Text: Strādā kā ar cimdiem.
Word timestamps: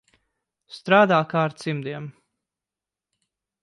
Strādā 0.77 1.19
kā 1.35 1.45
ar 1.51 1.55
cimdiem. 1.67 2.11